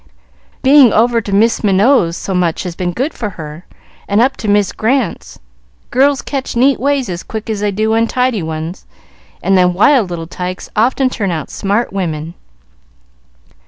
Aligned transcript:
"Being 0.63 0.91
over 0.93 1.21
to 1.21 1.31
Mis 1.31 1.63
Minot's 1.63 2.17
so 2.17 2.33
much 2.33 2.63
has 2.63 2.73
been 2.75 2.91
good 2.91 3.13
for 3.13 3.29
her, 3.29 3.67
and 4.07 4.19
up 4.19 4.35
to 4.37 4.47
Mis 4.47 4.71
Grant's. 4.71 5.37
Girls 5.91 6.23
catch 6.23 6.55
neat 6.55 6.79
ways 6.79 7.07
as 7.07 7.21
quick 7.21 7.51
as 7.51 7.59
they 7.59 7.69
do 7.69 7.93
untidy 7.93 8.41
ones, 8.41 8.87
and 9.43 9.55
them 9.55 9.75
wild 9.75 10.09
little 10.09 10.25
tykes 10.25 10.71
often 10.75 11.11
turn 11.11 11.29
out 11.29 11.51
smart 11.51 11.93
women." 11.93 12.33